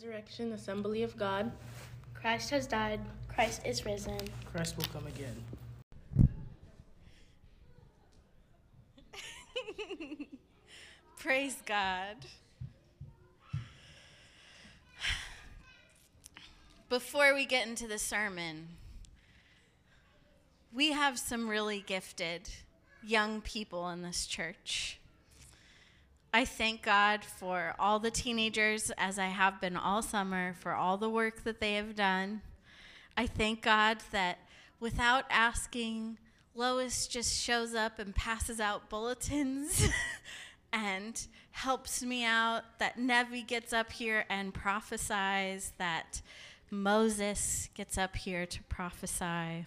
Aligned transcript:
Resurrection 0.00 0.52
Assembly 0.52 1.02
of 1.02 1.14
God. 1.18 1.52
Christ 2.14 2.48
has 2.48 2.66
died. 2.66 3.00
Christ 3.28 3.60
is 3.66 3.84
risen. 3.84 4.18
Christ 4.50 4.78
will 4.78 4.86
come 4.94 5.06
again. 5.06 5.36
Praise 11.18 11.58
God. 11.66 12.16
Before 16.88 17.34
we 17.34 17.44
get 17.44 17.66
into 17.66 17.86
the 17.86 17.98
sermon, 17.98 18.68
we 20.72 20.92
have 20.92 21.18
some 21.18 21.46
really 21.46 21.84
gifted 21.86 22.48
young 23.02 23.42
people 23.42 23.90
in 23.90 24.00
this 24.00 24.24
church. 24.24 24.99
I 26.32 26.44
thank 26.44 26.82
God 26.82 27.24
for 27.24 27.74
all 27.76 27.98
the 27.98 28.12
teenagers, 28.12 28.92
as 28.96 29.18
I 29.18 29.26
have 29.26 29.60
been 29.60 29.76
all 29.76 30.00
summer, 30.00 30.54
for 30.60 30.72
all 30.72 30.96
the 30.96 31.10
work 31.10 31.42
that 31.42 31.58
they 31.58 31.74
have 31.74 31.96
done. 31.96 32.42
I 33.16 33.26
thank 33.26 33.62
God 33.62 33.98
that 34.12 34.38
without 34.78 35.24
asking, 35.28 36.18
Lois 36.54 37.08
just 37.08 37.36
shows 37.36 37.74
up 37.74 37.98
and 37.98 38.14
passes 38.14 38.60
out 38.60 38.88
bulletins 38.88 39.88
and 40.72 41.26
helps 41.50 42.00
me 42.00 42.24
out, 42.24 42.62
that 42.78 42.96
Nevi 42.96 43.44
gets 43.44 43.72
up 43.72 43.90
here 43.90 44.24
and 44.30 44.54
prophesies, 44.54 45.72
that 45.78 46.22
Moses 46.70 47.68
gets 47.74 47.98
up 47.98 48.14
here 48.14 48.46
to 48.46 48.62
prophesy. 48.64 49.66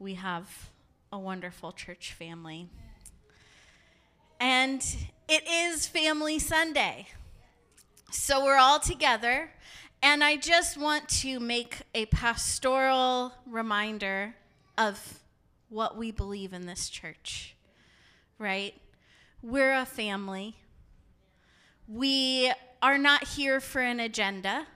We 0.00 0.14
have 0.14 0.70
a 1.12 1.18
wonderful 1.18 1.70
church 1.70 2.12
family. 2.12 2.68
And 4.38 4.84
it 5.28 5.48
is 5.48 5.86
Family 5.86 6.38
Sunday. 6.38 7.08
So 8.10 8.44
we're 8.44 8.58
all 8.58 8.78
together. 8.78 9.50
And 10.02 10.22
I 10.22 10.36
just 10.36 10.76
want 10.76 11.08
to 11.20 11.40
make 11.40 11.78
a 11.94 12.06
pastoral 12.06 13.32
reminder 13.46 14.34
of 14.76 15.20
what 15.68 15.96
we 15.96 16.10
believe 16.10 16.52
in 16.52 16.66
this 16.66 16.88
church, 16.88 17.56
right? 18.38 18.74
We're 19.42 19.72
a 19.72 19.86
family. 19.86 20.56
We 21.88 22.52
are 22.82 22.98
not 22.98 23.24
here 23.24 23.58
for 23.58 23.80
an 23.80 24.00
agenda, 24.00 24.66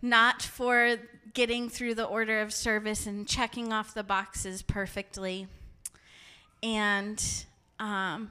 not 0.00 0.40
for 0.40 0.96
getting 1.34 1.68
through 1.68 1.96
the 1.96 2.04
order 2.04 2.40
of 2.40 2.54
service 2.54 3.06
and 3.06 3.26
checking 3.26 3.72
off 3.72 3.92
the 3.92 4.04
boxes 4.04 4.62
perfectly. 4.62 5.48
And 6.62 7.22
um, 7.78 8.30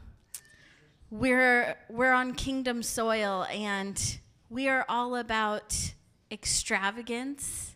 we're, 1.12 1.78
we're 1.90 2.14
on 2.14 2.34
kingdom 2.34 2.82
soil 2.84 3.46
and 3.52 4.20
we 4.50 4.68
are 4.68 4.86
all 4.90 5.16
about 5.16 5.94
extravagance 6.32 7.76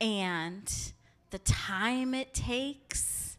and 0.00 0.92
the 1.30 1.38
time 1.38 2.14
it 2.14 2.34
takes. 2.34 3.38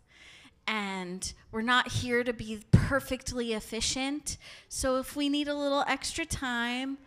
And 0.66 1.32
we're 1.52 1.62
not 1.62 1.92
here 1.92 2.24
to 2.24 2.34
be 2.34 2.60
perfectly 2.72 3.54
efficient. 3.54 4.38
So 4.68 4.98
if 4.98 5.16
we 5.16 5.30
need 5.30 5.48
a 5.48 5.56
little 5.56 5.84
extra 5.88 6.26
time 6.26 6.98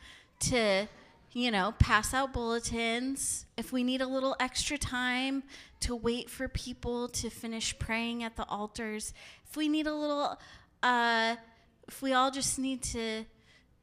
to, 0.41 0.87
you 1.33 1.51
know, 1.51 1.75
pass 1.79 2.13
out 2.13 2.33
bulletins, 2.33 3.47
if 3.57 3.73
we 3.73 3.85
need 3.85 4.01
a 4.01 4.07
little 4.07 4.35
extra 4.41 4.77
time 4.77 5.45
to 5.81 5.95
wait 5.95 6.29
for 6.29 6.49
people 6.49 7.09
to 7.09 7.31
finish 7.31 7.79
praying 7.79 8.25
at 8.25 8.37
the 8.37 8.47
altars, 8.49 9.15
if 9.49 9.57
we 9.57 9.69
need 9.69 9.87
a 9.87 9.95
little, 9.95 10.39
uh, 10.83 11.37
if 11.87 12.03
we 12.03 12.13
all 12.13 12.31
just 12.31 12.59
need 12.59 12.83
to 12.83 13.25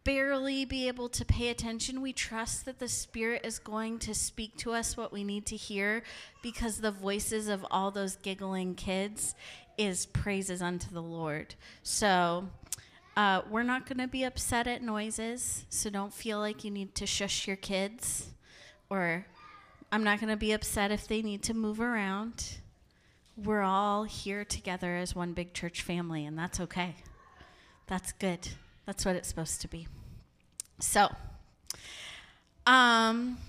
barely 0.03 0.64
be 0.64 0.88
able 0.88 1.09
to 1.09 1.25
pay 1.25 1.50
attention, 1.50 2.02
we 2.02 2.14
trust 2.14 2.66
that 2.66 2.80
the 2.80 2.88
Spirit 2.88 3.45
is 3.45 3.59
going 3.59 4.00
to 4.00 4.14
speak 4.14 4.56
to 4.58 4.72
us 4.72 4.95
what 4.95 5.12
we 5.12 5.23
need 5.23 5.45
to 5.45 5.58
hear 5.58 6.02
because 6.42 6.80
the 6.80 6.92
voices 6.92 7.50
of 7.50 7.66
all 7.72 7.92
those 7.92 8.16
giggling 8.18 8.73
kids 8.73 9.36
is 9.78 10.06
praises 10.06 10.62
unto 10.62 10.90
the 10.91 11.02
Lord. 11.02 11.56
So, 11.84 12.47
uh, 13.17 13.41
we're 13.50 13.63
not 13.63 13.88
going 13.88 13.97
to 13.97 14.07
be 14.07 14.23
upset 14.23 14.67
at 14.67 14.83
noises, 14.83 15.66
so 15.69 15.89
don't 15.89 16.13
feel 16.13 16.38
like 16.38 16.63
you 16.63 16.69
need 16.69 16.94
to 16.94 17.07
shush 17.07 17.47
your 17.47 17.55
kids. 17.55 18.28
Or 18.91 19.25
I'm 19.91 20.03
not 20.03 20.19
going 20.19 20.29
to 20.29 20.38
be 20.38 20.51
upset 20.51 20.91
if 20.91 21.07
they 21.07 21.23
need 21.23 21.41
to 21.44 21.55
move 21.55 21.81
around. 21.81 22.59
We're 23.35 23.63
all 23.63 24.03
here 24.03 24.45
together 24.45 24.95
as 24.95 25.16
one 25.16 25.33
big 25.33 25.55
church 25.55 25.81
family, 25.81 26.28
and 26.28 26.38
that's 26.38 26.59
okay. 26.59 26.95
That's 27.88 28.11
good. 28.11 28.50
That's 28.85 29.03
what 29.03 29.16
it's 29.16 29.28
supposed 29.28 29.61
to 29.61 29.67
be. 29.67 29.88
So, 30.79 31.09
um, 32.67 33.39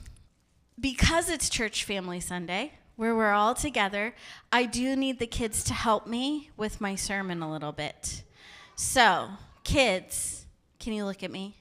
because 0.81 1.29
it's 1.29 1.51
Church 1.51 1.85
Family 1.85 2.21
Sunday, 2.21 2.73
where 2.97 3.15
we're 3.15 3.33
all 3.33 3.55
together, 3.55 4.15
I 4.51 4.65
do 4.65 4.97
need 4.97 5.19
the 5.19 5.27
kids 5.27 5.63
to 5.65 5.75
help 5.75 6.07
me 6.07 6.49
with 6.57 6.81
my 6.81 6.95
sermon 6.95 7.43
a 7.43 7.53
little 7.53 7.73
bit. 7.73 8.23
So, 8.77 9.29
kids, 9.69 10.47
can 10.81 10.95
you 10.95 11.05
look 11.05 11.23
at 11.23 11.31
me? 11.31 11.55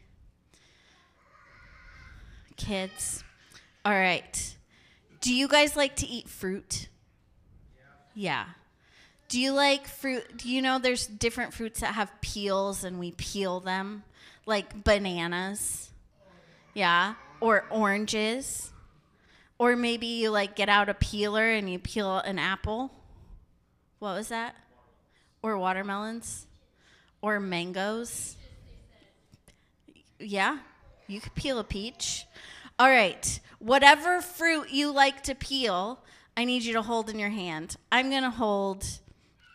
Kids. 2.56 3.24
All 3.84 3.92
right. 3.92 4.56
Do 5.20 5.34
you 5.34 5.48
guys 5.48 5.76
like 5.76 5.98
to 5.98 6.08
eat 6.08 6.30
fruit? 6.30 6.88
Yeah. 8.16 8.46
Do 9.28 9.40
you 9.42 9.52
like 9.52 9.88
fruit? 9.88 10.38
Do 10.38 10.50
you 10.50 10.62
know 10.62 10.80
there's 10.80 11.06
different 11.06 11.54
fruits 11.54 11.82
that 11.82 11.96
have 11.96 12.10
peels 12.22 12.86
and 12.86 12.98
we 12.98 13.12
peel 13.12 13.60
them? 13.60 14.04
Like 14.46 14.86
bananas. 14.86 15.92
Yeah. 16.74 17.16
Or 17.42 17.66
oranges. 17.70 18.72
Or 19.60 19.76
maybe 19.76 20.08
you 20.08 20.30
like 20.30 20.56
get 20.56 20.70
out 20.70 20.88
a 20.88 20.94
peeler 20.94 21.50
and 21.50 21.70
you 21.70 21.78
peel 21.78 22.20
an 22.20 22.40
apple. 22.40 22.90
What 24.00 24.16
was 24.16 24.30
that? 24.30 24.56
Or 25.44 25.58
watermelons. 25.58 26.48
Or 27.28 27.42
mangoes. 27.42 28.38
Yeah. 30.18 30.60
You 31.08 31.20
could 31.20 31.36
peel 31.36 31.60
a 31.60 31.64
peach. 31.66 32.26
All 32.80 32.88
right. 32.90 33.40
Whatever 33.60 34.22
fruit 34.22 34.70
you 34.70 34.94
like 34.94 35.24
to 35.24 35.36
peel, 35.36 36.00
I 36.38 36.46
need 36.46 36.64
you 36.64 36.72
to 36.72 36.82
hold 36.82 37.10
in 37.10 37.20
your 37.20 37.32
hand. 37.32 37.76
I'm 37.92 38.10
going 38.10 38.24
to 38.24 38.30
hold 38.30 38.86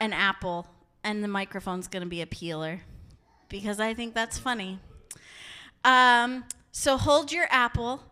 an 0.03 0.13
apple 0.13 0.67
and 1.03 1.25
the 1.25 1.29
microphone's 1.29 1.89
going 1.89 2.03
to 2.03 2.09
be 2.09 2.21
a 2.21 2.27
peeler 2.27 2.83
because 3.49 3.81
I 3.81 3.95
think 3.95 4.13
that's 4.13 4.37
funny. 4.39 4.79
Um, 5.83 6.45
so 6.73 6.99
hold 6.99 7.33
your 7.33 7.47
apple, 7.51 8.03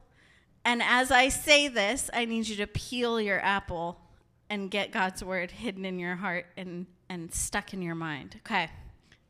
and 0.65 0.83
as 0.83 1.11
I 1.11 1.29
say 1.29 1.69
this, 1.69 2.09
I 2.15 2.25
need 2.25 2.49
you 2.49 2.57
to 2.57 2.67
peel 2.67 3.21
your 3.21 3.41
apple 3.41 4.01
and 4.49 4.71
get 4.71 4.91
God's 4.91 5.23
word 5.23 5.51
hidden 5.51 5.85
in 5.85 5.99
your 5.99 6.17
heart 6.17 6.47
and, 6.57 6.87
and 7.11 7.33
stuck 7.33 7.75
in 7.75 7.83
your 7.83 7.95
mind. 7.95 8.41
Okay, 8.47 8.69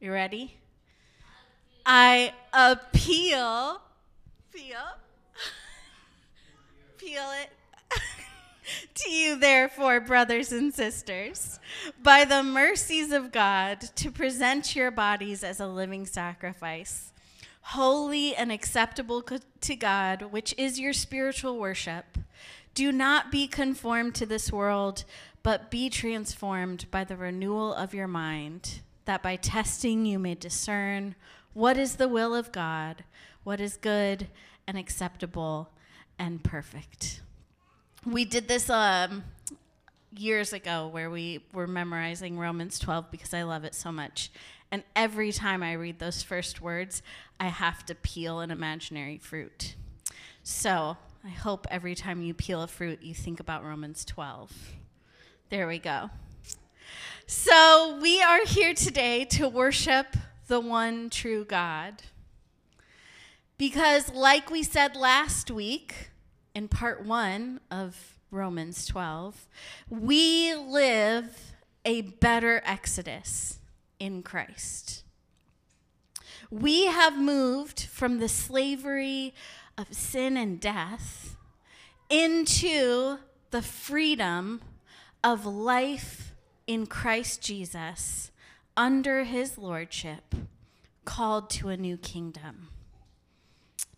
you 0.01 0.11
ready? 0.13 0.57
I 1.85 2.33
appeal, 2.55 3.83
peel, 4.51 4.79
peel 6.97 7.23
it. 7.43 7.51
to 8.95 9.11
you, 9.11 9.39
therefore, 9.39 10.01
brothers 10.01 10.53
and 10.53 10.73
sisters, 10.73 11.61
by 12.03 12.25
the 12.25 12.43
mercies 12.43 13.13
of 13.13 13.31
God, 13.31 13.81
to 13.97 14.11
present 14.11 14.75
your 14.75 14.91
bodies 14.91 15.45
as 15.45 15.61
a 15.61 15.67
living 15.67 16.07
sacrifice, 16.07 17.13
holy 17.61 18.35
and 18.35 18.51
acceptable 18.51 19.23
to 19.61 19.77
God, 19.77 20.33
which 20.33 20.55
is 20.57 20.81
your 20.81 20.95
spiritual 20.95 21.59
worship. 21.59 22.17
Do 22.75 22.91
not 22.91 23.31
be 23.31 23.47
conformed 23.47 24.15
to 24.15 24.25
this 24.25 24.51
world, 24.51 25.05
but 25.43 25.71
be 25.71 25.91
transformed 25.91 26.87
by 26.91 27.05
the 27.05 27.17
renewal 27.17 27.75
of 27.75 27.93
your 27.93 28.09
mind, 28.09 28.81
that 29.05 29.23
by 29.23 29.37
testing 29.37 30.07
you 30.07 30.19
may 30.19 30.35
discern 30.35 31.15
what 31.53 31.77
is 31.77 31.97
the 31.97 32.09
will 32.09 32.35
of 32.35 32.53
God, 32.53 33.05
what 33.45 33.61
is 33.61 33.77
good 33.77 34.29
and 34.67 34.79
acceptable 34.79 35.71
and 36.19 36.45
perfect 36.45 37.23
we 38.07 38.25
did 38.25 38.49
this 38.49 38.71
um, 38.71 39.25
years 40.17 40.53
ago 40.53 40.89
where 40.89 41.11
we 41.11 41.45
were 41.53 41.67
memorizing 41.67 42.39
Romans 42.39 42.79
12 42.79 43.11
because 43.11 43.35
I 43.35 43.43
love 43.43 43.65
it 43.65 43.75
so 43.75 43.93
much. 43.93 44.31
And 44.71 44.85
every 44.95 45.33
time 45.33 45.63
I 45.63 45.73
read 45.73 45.99
those 45.99 46.23
first 46.23 46.61
words, 46.61 47.03
I 47.39 47.49
have 47.49 47.85
to 47.87 47.95
peel 47.95 48.41
an 48.41 48.51
imaginary 48.51 49.19
fruit. 49.19 49.75
So 50.43 50.97
I 51.25 51.29
hope 51.29 51.67
every 51.71 51.95
time 51.95 52.23
you 52.23 52.35
peel 52.35 52.63
a 52.63 52.67
fruit, 52.67 53.03
you 53.03 53.15
think 53.15 53.41
about 53.41 53.65
Romans 53.65 54.05
12. 54.05 54.53
There 55.51 55.67
we 55.67 55.79
go. 55.79 56.11
So 57.33 57.97
we 58.03 58.21
are 58.21 58.45
here 58.45 58.75
today 58.75 59.25
to 59.27 59.49
worship 59.49 60.17
the 60.49 60.59
one 60.59 61.11
true 61.11 61.45
God. 61.45 62.03
Because, 63.57 64.13
like 64.13 64.51
we 64.51 64.65
said 64.65 64.97
last 64.97 65.49
week, 65.49 66.11
in 66.57 66.67
part 66.67 67.07
one 67.07 67.61
of 67.71 68.19
Romans 68.33 68.85
12, 68.85 69.47
we 69.89 70.57
live 70.57 71.53
a 71.85 72.01
better 72.01 72.63
exodus 72.65 73.61
in 74.01 74.25
Christ. 74.25 75.05
We 76.51 76.87
have 76.87 77.17
moved 77.17 77.85
from 77.85 78.19
the 78.19 78.29
slavery 78.29 79.35
of 79.79 79.95
sin 79.95 80.37
and 80.37 80.59
death 80.59 81.37
into 82.09 83.19
the 83.53 83.63
freedom 83.63 84.63
of 85.23 85.47
life 85.47 86.30
in 86.71 86.87
Christ 86.87 87.43
Jesus 87.43 88.31
under 88.77 89.25
his 89.25 89.59
lordship, 89.59 90.37
called 91.05 91.51
to 91.51 91.69
a 91.69 91.77
new 91.77 91.97
kingdom. 91.97 92.69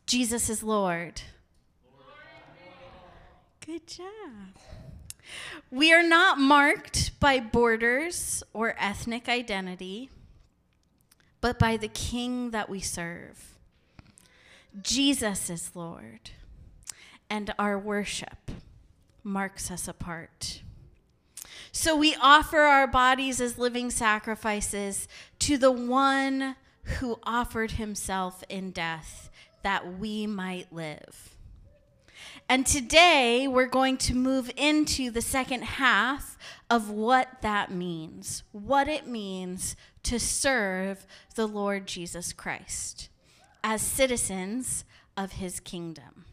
Jesus 0.07 0.49
is 0.49 0.63
Lord. 0.63 1.21
Good 3.67 3.87
job. 3.87 4.57
We 5.71 5.93
are 5.93 6.03
not 6.03 6.39
marked 6.39 7.21
by 7.21 7.41
borders 7.41 8.43
or 8.55 8.75
ethnic 8.79 9.29
identity, 9.29 10.09
but 11.43 11.59
by 11.59 11.77
the 11.77 11.89
King 11.89 12.53
that 12.53 12.71
we 12.71 12.81
serve. 12.81 13.59
Jesus 14.81 15.51
is 15.51 15.73
Lord, 15.75 16.31
and 17.29 17.53
our 17.59 17.79
worship 17.79 18.51
marks 19.23 19.71
us 19.71 19.87
apart. 19.87 20.63
So 21.75 21.97
we 21.97 22.15
offer 22.21 22.59
our 22.59 22.87
bodies 22.87 23.41
as 23.41 23.57
living 23.57 23.91
sacrifices 23.91 25.09
to 25.39 25.57
the 25.57 25.73
one 25.73 26.57
who 26.85 27.19
offered 27.23 27.73
himself 27.73 28.45
in 28.51 28.73
death 28.73 29.31
that 29.63 29.99
we 29.99 30.27
might 30.27 30.71
live. 30.71 31.35
And 32.47 32.67
today 32.67 33.49
we're 33.49 33.65
going 33.65 33.97
to 33.99 34.15
move 34.15 34.51
into 34.55 35.11
the 35.11 35.23
second 35.23 35.63
half 35.63 36.37
of 36.69 36.91
what 36.91 37.41
that 37.41 37.71
means, 37.71 38.43
what 38.53 38.87
it 38.87 39.07
means 39.07 39.75
to 40.03 40.21
serve 40.21 41.07
the 41.37 41.47
Lord 41.47 41.87
Jesus 41.87 42.35
Christ 42.35 43.09
as 43.65 43.81
citizens 43.81 44.85
of 45.17 45.33
his 45.33 45.59
kingdom. 45.59 46.27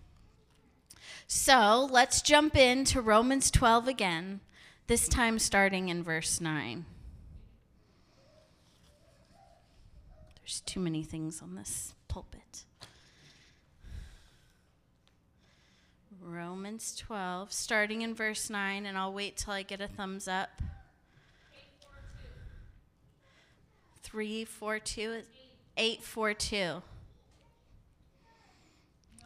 So 1.28 1.88
let's 1.90 2.22
jump 2.22 2.58
into 2.58 3.00
Romans 3.00 3.50
12 3.52 3.88
again, 3.88 4.42
this 4.90 5.08
time 5.08 5.38
starting 5.38 5.90
in 5.90 6.02
verse 6.02 6.42
9. 6.42 6.84
There's 10.40 10.62
too 10.62 10.80
many 10.80 11.04
things 11.04 11.44
on 11.44 11.54
this 11.54 11.94
pulpit. 12.08 12.66
Romans 16.20 16.96
12, 16.96 17.54
starting 17.54 18.02
in 18.02 18.16
verse 18.16 18.50
9, 18.50 18.88
and 18.88 18.98
I'll 18.98 19.14
wait 19.14 19.38
till 19.38 19.54
I 19.54 19.62
get 19.62 19.80
a 19.80 19.88
thumbs 19.88 20.28
up. 20.28 20.50
342, 24.02 25.22
842 25.78 26.82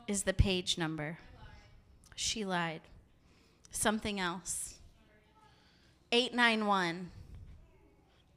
is 0.09 0.23
the 0.23 0.33
page 0.33 0.77
number. 0.77 1.19
She 2.15 2.43
lied. 2.43 2.81
Something 3.71 4.19
else. 4.19 4.72
891. 6.13 7.09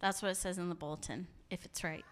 That's 0.01 0.23
what 0.23 0.31
it 0.31 0.39
says 0.39 0.57
in 0.57 0.71
the 0.71 0.75
bulletin, 0.75 1.27
if 1.51 1.67
it's 1.67 1.85
right. 1.85 2.07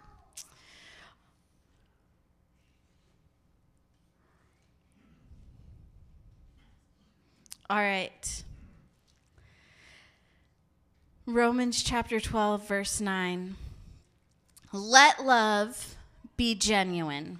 All 7.67 7.77
right. 7.77 8.43
Romans 11.25 11.81
chapter 11.81 12.19
12, 12.19 12.67
verse 12.67 13.01
9. 13.01 13.55
Let 14.71 15.25
love 15.25 15.95
be 16.37 16.53
genuine. 16.53 17.39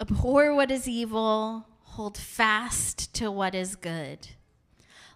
Abhor 0.00 0.54
what 0.54 0.70
is 0.70 0.86
evil, 0.86 1.66
hold 1.82 2.16
fast 2.16 3.12
to 3.14 3.28
what 3.28 3.56
is 3.56 3.74
good. 3.74 4.28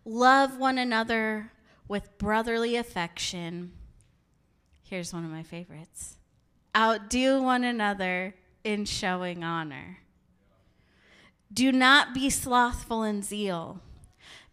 Love 0.05 0.59
one 0.59 0.77
another 0.77 1.53
with 1.91 2.17
brotherly 2.19 2.77
affection. 2.77 3.73
Here's 4.85 5.13
one 5.13 5.25
of 5.25 5.31
my 5.31 5.43
favorites 5.43 6.17
outdo 6.75 7.43
one 7.43 7.65
another 7.65 8.37
in 8.63 8.85
showing 8.85 9.43
honor. 9.43 9.99
Do 11.53 11.73
not 11.73 12.15
be 12.15 12.31
slothful 12.31 13.03
in 13.03 13.23
zeal. 13.23 13.81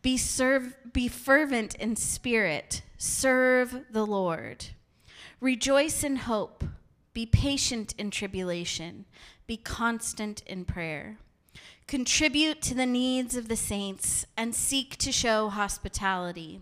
Be, 0.01 0.17
serve, 0.17 0.75
be 0.91 1.07
fervent 1.07 1.75
in 1.75 1.95
spirit. 1.95 2.81
Serve 2.97 3.85
the 3.91 4.05
Lord. 4.05 4.65
Rejoice 5.39 6.03
in 6.03 6.15
hope. 6.15 6.63
Be 7.13 7.27
patient 7.27 7.93
in 7.99 8.09
tribulation. 8.09 9.05
Be 9.45 9.57
constant 9.57 10.41
in 10.47 10.65
prayer. 10.65 11.19
Contribute 11.85 12.63
to 12.63 12.73
the 12.73 12.87
needs 12.87 13.37
of 13.37 13.47
the 13.47 13.55
saints 13.55 14.25
and 14.35 14.55
seek 14.55 14.97
to 14.97 15.11
show 15.11 15.49
hospitality. 15.49 16.61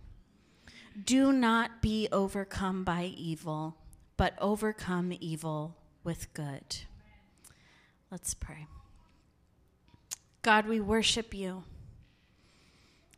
Do 1.05 1.31
not 1.31 1.81
be 1.81 2.07
overcome 2.11 2.83
by 2.83 3.05
evil, 3.15 3.77
but 4.17 4.33
overcome 4.39 5.13
evil 5.19 5.77
with 6.03 6.33
good. 6.33 6.77
Let's 8.11 8.33
pray. 8.33 8.67
God, 10.41 10.67
we 10.67 10.79
worship 10.79 11.33
you. 11.33 11.63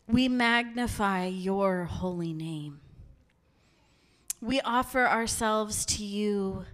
We 0.07 0.27
magnify 0.27 1.27
your 1.27 1.85
holy 1.85 2.33
name. 2.33 2.81
We 4.41 4.59
offer 4.61 5.07
ourselves 5.07 5.85
to 5.85 6.03
you. 6.03 6.65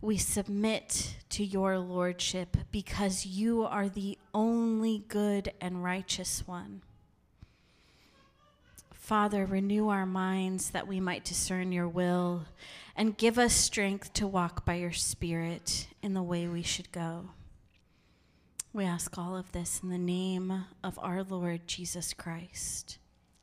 We 0.00 0.18
submit 0.18 1.16
to 1.30 1.44
your 1.44 1.78
lordship 1.78 2.58
because 2.70 3.24
you 3.24 3.64
are 3.64 3.88
the 3.88 4.18
only 4.34 5.04
good 5.08 5.52
and 5.60 5.82
righteous 5.82 6.46
one. 6.46 6.82
Father, 9.04 9.44
renew 9.44 9.90
our 9.90 10.06
minds 10.06 10.70
that 10.70 10.88
we 10.88 10.98
might 10.98 11.26
discern 11.26 11.72
your 11.72 11.86
will 11.86 12.46
and 12.96 13.18
give 13.18 13.38
us 13.38 13.52
strength 13.52 14.14
to 14.14 14.26
walk 14.26 14.64
by 14.64 14.76
your 14.76 14.92
Spirit 14.92 15.88
in 16.02 16.14
the 16.14 16.22
way 16.22 16.46
we 16.46 16.62
should 16.62 16.90
go. 16.90 17.28
We 18.72 18.86
ask 18.86 19.18
all 19.18 19.36
of 19.36 19.52
this 19.52 19.80
in 19.82 19.90
the 19.90 19.98
name 19.98 20.64
of 20.82 20.98
our 21.02 21.22
Lord 21.22 21.66
Jesus 21.66 22.14
Christ. 22.14 22.96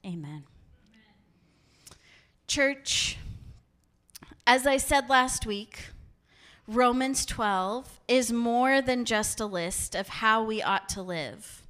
Amen. 0.04 0.16
Amen. 0.24 0.46
Church, 2.48 3.20
as 4.48 4.66
I 4.66 4.78
said 4.78 5.12
last 5.12 5.46
week, 5.46 5.90
Romans 6.68 7.24
12 7.24 8.00
is 8.08 8.32
more 8.32 8.82
than 8.82 9.06
just 9.06 9.40
a 9.40 9.46
list 9.46 9.94
of 9.94 10.08
how 10.08 10.44
we 10.44 10.64
ought 10.64 10.90
to 10.90 11.04
live. 11.04 11.61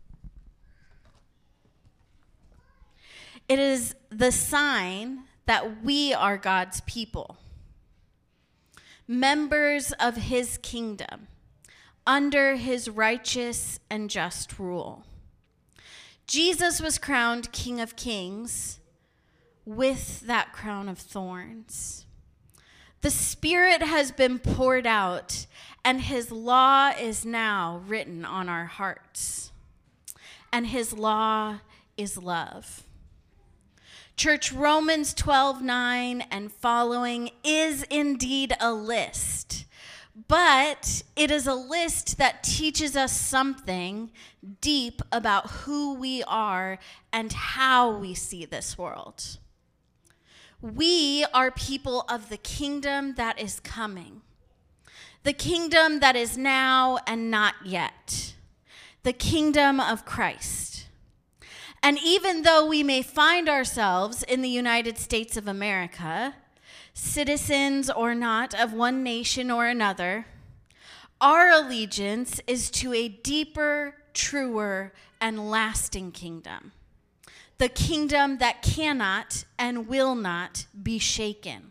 It 3.48 3.60
is 3.60 3.96
the 4.10 4.32
sign 4.32 5.24
that 5.46 5.84
we 5.84 6.14
are 6.14 6.38
God's 6.38 6.82
people, 6.82 7.38
members 9.08 9.92
of 9.94 10.16
his 10.16 10.58
kingdom 10.60 11.28
under 12.06 12.56
his 12.56 12.90
righteous 12.90 13.80
and 13.90 14.10
just 14.10 14.58
rule. 14.58 15.04
Jesus 16.26 16.82
was 16.82 16.98
crowned 16.98 17.52
King 17.52 17.82
of 17.82 17.96
Kings 17.96 18.80
with 19.66 20.22
that 20.22 20.54
crown 20.54 20.88
of 20.88 20.98
thorns. 20.98 22.06
The 23.02 23.10
Spirit 23.10 23.82
has 23.82 24.12
been 24.12 24.40
poured 24.40 24.88
out, 24.88 25.46
and 25.84 26.02
his 26.02 26.32
law 26.32 26.90
is 26.90 27.26
now 27.26 27.82
written 27.88 28.24
on 28.24 28.48
our 28.48 28.66
hearts. 28.66 29.52
And 30.54 30.68
his 30.68 30.94
law 30.94 31.60
is 31.98 32.18
love. 32.18 32.84
Church 34.22 34.51
Romans 34.51 35.16
12 35.16 35.63
9 35.63 36.22
and 36.30 36.51
following 36.51 37.32
is 37.44 37.82
indeed 37.90 38.54
a 38.60 38.72
list, 38.72 39.66
but 40.28 41.01
it 41.16 41.32
is 41.32 41.48
a 41.48 41.56
list 41.56 42.20
that 42.20 42.44
teaches 42.44 42.96
us 42.96 43.20
something 43.20 44.12
deep 44.62 45.01
about 45.12 45.50
who 45.50 45.96
we 45.96 46.22
are 46.28 46.78
and 47.12 47.34
how 47.34 47.90
we 47.90 48.13
see 48.13 48.46
this 48.46 48.78
world. 48.78 49.40
We 50.62 51.25
are 51.34 51.50
people 51.50 52.06
of 52.08 52.30
the 52.30 52.38
kingdom 52.38 53.16
that 53.16 53.42
is 53.42 53.60
coming, 53.60 54.22
the 55.24 55.34
kingdom 55.34 56.00
that 56.00 56.16
is 56.16 56.38
now 56.38 57.00
and 57.08 57.32
not 57.32 57.56
yet, 57.66 58.36
the 59.01 59.13
kingdom 59.13 59.80
of 59.80 60.06
Christ. 60.06 60.71
And 61.84 61.98
even 62.04 62.44
though 62.44 62.66
we 62.66 62.84
may 62.84 63.02
find 63.02 63.50
ourselves 63.50 64.24
in 64.24 64.42
the 64.42 64.50
United 64.50 64.98
States 64.98 65.36
of 65.36 65.48
America, 65.48 66.36
citizens 66.94 67.90
or 67.90 68.14
not 68.14 68.54
of 68.54 68.74
one 68.74 69.04
nation 69.04 69.50
or 69.50 69.66
another, 69.66 70.26
our 71.20 71.50
allegiance 71.50 72.40
is 72.48 72.70
to 72.72 72.94
a 72.94 73.08
deeper, 73.08 73.96
truer, 74.14 74.94
and 75.20 75.50
lasting 75.50 76.12
kingdom 76.12 76.72
the 77.62 77.70
kingdom 77.70 78.40
that 78.40 78.64
cannot 78.64 79.46
and 79.60 79.88
will 79.88 80.16
not 80.16 80.66
be 80.82 80.98
shaken. 80.98 81.71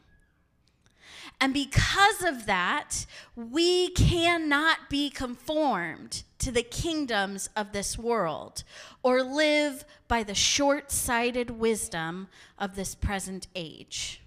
And 1.41 1.55
because 1.55 2.23
of 2.23 2.47
that, 2.47 3.07
we 3.35 3.91
cannot 3.91 4.91
be 4.91 5.09
conformed 5.09 6.23
to 6.39 6.53
the 6.53 6.63
kingdoms 6.63 7.49
of 7.57 7.73
this 7.73 7.99
world 7.99 8.63
or 9.03 9.23
live 9.23 9.85
by 10.07 10.23
the 10.23 10.35
short 10.35 10.91
sighted 10.93 11.51
wisdom 11.51 12.29
of 12.59 12.77
this 12.77 12.95
present 12.95 13.47
age. 13.55 14.21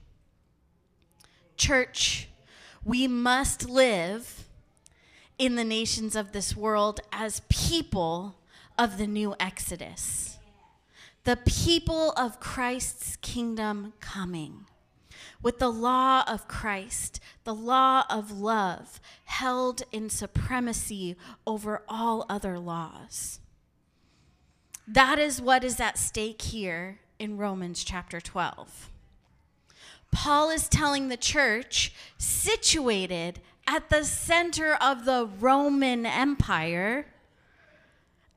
Church, 1.55 2.29
we 2.84 3.08
must 3.08 3.70
live 3.70 4.46
in 5.38 5.55
the 5.55 5.63
nations 5.63 6.15
of 6.15 6.32
this 6.32 6.55
world 6.55 7.00
as 7.12 7.41
people 7.50 8.36
of 8.77 8.98
the 8.98 9.08
new 9.08 9.36
Exodus 9.39 10.34
the 11.24 11.38
people 11.38 12.12
of 12.17 12.39
Christ's 12.39 13.15
kingdom 13.17 13.93
coming. 14.00 14.65
With 15.44 15.60
the 15.60 15.70
law 15.70 16.24
of 16.26 16.48
Christ, 16.48 17.20
the 17.44 17.54
law 17.54 18.06
of 18.10 18.32
love, 18.32 19.02
held 19.26 19.84
in 19.92 20.10
supremacy 20.10 21.18
over 21.46 21.84
all 21.90 22.26
other 22.30 22.58
laws. 22.58 23.42
That 24.88 25.20
is 25.20 25.42
what 25.42 25.66
is 25.66 25.82
at 25.82 25.98
stake 25.98 26.42
here 26.42 27.00
in 27.20 27.38
Romans 27.38 27.84
chapter 27.84 28.22
12. 28.22 28.90
Paul 30.12 30.50
is 30.50 30.70
telling 30.70 31.10
the 31.10 31.18
church, 31.18 31.94
situated 32.18 33.42
at 33.68 33.90
the 33.90 34.06
center 34.06 34.76
of 34.76 35.04
the 35.04 35.30
Roman 35.40 36.06
Empire, 36.06 37.08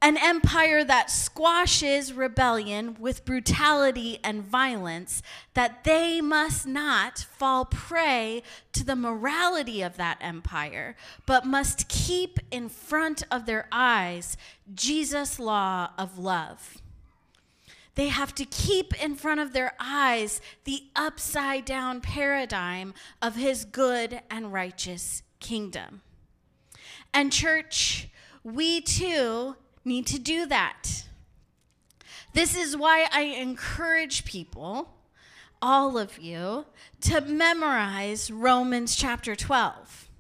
an 0.07 0.17
empire 0.19 0.85
that 0.85 1.11
squashes 1.11 2.13
rebellion 2.13 2.97
with 3.01 3.25
brutality 3.25 4.21
and 4.23 4.41
violence, 4.41 5.21
that 5.55 5.83
they 5.83 6.21
must 6.21 6.65
not 6.65 7.19
fall 7.19 7.65
prey 7.65 8.41
to 8.71 8.85
the 8.85 8.95
morality 8.95 9.83
of 9.83 9.97
that 9.97 10.17
empire, 10.21 10.95
but 11.27 11.45
must 11.45 11.89
keep 11.89 12.39
in 12.53 12.69
front 12.69 13.25
of 13.33 13.47
their 13.47 13.67
eyes 13.73 14.37
Jesus' 14.73 15.41
law 15.41 15.89
of 15.99 16.17
love. 16.17 16.81
They 17.97 18.07
have 18.07 18.33
to 18.37 18.45
keep 18.45 18.95
in 19.03 19.17
front 19.17 19.41
of 19.41 19.53
their 19.53 19.73
eyes 19.81 20.41
the 20.63 20.85
upside 20.95 21.65
down 21.65 22.01
paradigm 22.01 22.95
of 23.21 23.35
his 23.35 23.65
good 23.65 24.21
and 24.31 24.53
righteous 24.53 25.25
kingdom. 25.41 26.03
And, 27.13 27.33
church, 27.33 28.09
we 28.45 28.81
too 28.81 29.57
need 29.87 30.07
to 30.09 30.19
do 30.19 30.47
that. 30.47 31.05
This 32.35 32.55
is 32.55 32.77
why 32.77 33.09
I 33.11 33.23
encourage 33.23 34.27
people, 34.27 34.91
all 35.63 35.97
of 35.97 36.19
you, 36.19 36.67
to 37.03 37.23
memorize 37.23 38.31
Romans 38.31 38.95
chapter 38.95 39.35
12. 39.35 40.11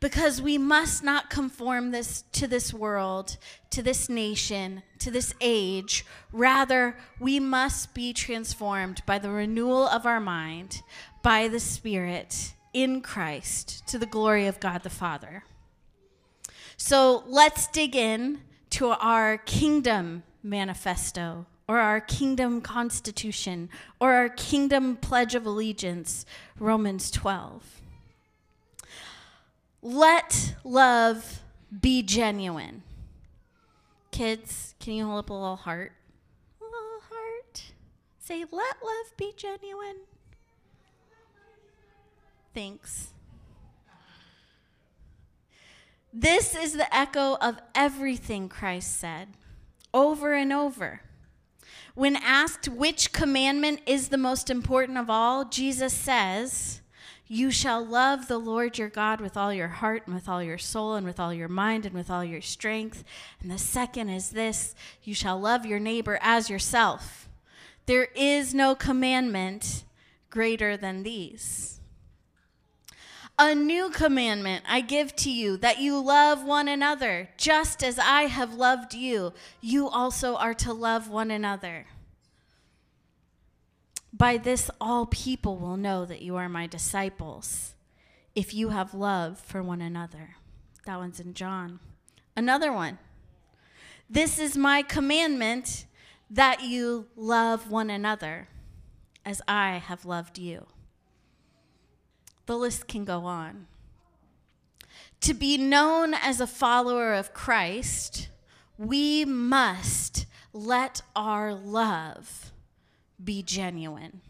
Because 0.00 0.42
we 0.42 0.58
must 0.58 1.02
not 1.02 1.30
conform 1.30 1.90
this 1.90 2.24
to 2.32 2.46
this 2.46 2.74
world, 2.74 3.36
to 3.70 3.82
this 3.82 4.08
nation, 4.08 4.82
to 4.98 5.10
this 5.10 5.34
age. 5.40 6.04
Rather, 6.32 6.96
we 7.18 7.38
must 7.38 7.94
be 7.94 8.12
transformed 8.12 9.02
by 9.06 9.18
the 9.18 9.30
renewal 9.30 9.86
of 9.86 10.04
our 10.06 10.20
mind, 10.20 10.82
by 11.22 11.48
the 11.48 11.60
Spirit 11.60 12.54
in 12.72 13.00
Christ, 13.00 13.86
to 13.88 13.98
the 13.98 14.06
glory 14.06 14.46
of 14.46 14.60
God 14.60 14.82
the 14.82 14.90
Father. 14.90 15.44
So 16.76 17.24
let's 17.26 17.66
dig 17.66 17.94
in 17.94 18.40
to 18.70 18.88
our 18.90 19.38
kingdom 19.38 20.22
manifesto 20.42 21.46
or 21.68 21.78
our 21.78 22.00
kingdom 22.00 22.60
constitution 22.60 23.68
or 24.00 24.12
our 24.12 24.28
kingdom 24.28 24.96
pledge 24.96 25.34
of 25.34 25.46
allegiance, 25.46 26.24
Romans 26.58 27.10
12. 27.10 27.80
Let 29.82 30.56
love 30.64 31.42
be 31.80 32.02
genuine. 32.02 32.82
Kids, 34.10 34.74
can 34.80 34.94
you 34.94 35.06
hold 35.06 35.20
up 35.20 35.30
a 35.30 35.32
little 35.32 35.56
heart? 35.56 35.92
A 36.60 36.64
little 36.64 37.00
heart. 37.08 37.72
Say, 38.18 38.40
let 38.50 38.76
love 38.84 39.16
be 39.16 39.32
genuine. 39.36 39.96
Thanks. 42.52 43.12
This 46.12 46.56
is 46.56 46.72
the 46.72 46.94
echo 46.94 47.36
of 47.36 47.60
everything 47.74 48.48
Christ 48.48 48.98
said 48.98 49.28
over 49.94 50.32
and 50.34 50.52
over. 50.52 51.02
When 51.94 52.16
asked 52.16 52.68
which 52.68 53.12
commandment 53.12 53.80
is 53.86 54.08
the 54.08 54.18
most 54.18 54.50
important 54.50 54.98
of 54.98 55.10
all, 55.10 55.44
Jesus 55.44 55.92
says, 55.92 56.80
You 57.26 57.50
shall 57.50 57.84
love 57.84 58.26
the 58.26 58.38
Lord 58.38 58.78
your 58.78 58.88
God 58.88 59.20
with 59.20 59.36
all 59.36 59.52
your 59.52 59.68
heart 59.68 60.04
and 60.06 60.14
with 60.14 60.28
all 60.28 60.42
your 60.42 60.58
soul 60.58 60.94
and 60.94 61.06
with 61.06 61.20
all 61.20 61.34
your 61.34 61.48
mind 61.48 61.86
and 61.86 61.94
with 61.94 62.10
all 62.10 62.24
your 62.24 62.40
strength. 62.40 63.04
And 63.40 63.50
the 63.50 63.58
second 63.58 64.08
is 64.08 64.30
this 64.30 64.74
you 65.02 65.14
shall 65.14 65.38
love 65.38 65.66
your 65.66 65.80
neighbor 65.80 66.18
as 66.22 66.50
yourself. 66.50 67.28
There 67.86 68.08
is 68.14 68.54
no 68.54 68.74
commandment 68.74 69.84
greater 70.28 70.76
than 70.76 71.02
these. 71.02 71.79
A 73.42 73.54
new 73.54 73.88
commandment 73.88 74.66
I 74.68 74.82
give 74.82 75.16
to 75.16 75.30
you 75.30 75.56
that 75.56 75.78
you 75.78 75.98
love 75.98 76.44
one 76.44 76.68
another, 76.68 77.30
just 77.38 77.82
as 77.82 77.98
I 77.98 78.24
have 78.24 78.52
loved 78.52 78.92
you. 78.92 79.32
You 79.62 79.88
also 79.88 80.36
are 80.36 80.52
to 80.52 80.74
love 80.74 81.08
one 81.08 81.30
another. 81.30 81.86
By 84.12 84.36
this, 84.36 84.70
all 84.78 85.06
people 85.06 85.56
will 85.56 85.78
know 85.78 86.04
that 86.04 86.20
you 86.20 86.36
are 86.36 86.50
my 86.50 86.66
disciples, 86.66 87.72
if 88.34 88.52
you 88.52 88.68
have 88.68 88.92
love 88.92 89.38
for 89.38 89.62
one 89.62 89.80
another. 89.80 90.36
That 90.84 90.98
one's 90.98 91.18
in 91.18 91.32
John. 91.32 91.80
Another 92.36 92.70
one. 92.70 92.98
This 94.10 94.38
is 94.38 94.54
my 94.54 94.82
commandment 94.82 95.86
that 96.28 96.62
you 96.62 97.06
love 97.16 97.70
one 97.70 97.88
another 97.88 98.48
as 99.24 99.40
I 99.48 99.78
have 99.78 100.04
loved 100.04 100.38
you. 100.38 100.66
The 102.50 102.56
list 102.56 102.88
can 102.88 103.04
go 103.04 103.26
on. 103.26 103.68
To 105.20 105.34
be 105.34 105.56
known 105.56 106.14
as 106.14 106.40
a 106.40 106.48
follower 106.48 107.14
of 107.14 107.32
Christ, 107.32 108.28
we 108.76 109.24
must 109.24 110.26
let 110.52 111.02
our 111.14 111.54
love 111.54 112.50
be 113.22 113.44
genuine. 113.44 114.20